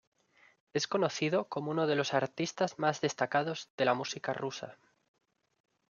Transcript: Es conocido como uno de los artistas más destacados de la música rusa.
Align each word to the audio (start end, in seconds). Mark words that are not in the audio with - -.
Es 0.73 0.87
conocido 0.87 1.47
como 1.47 1.69
uno 1.69 1.85
de 1.85 1.95
los 1.95 2.15
artistas 2.15 2.79
más 2.79 3.01
destacados 3.01 3.69
de 3.77 3.85
la 3.85 3.93
música 3.93 4.33
rusa. 4.33 4.79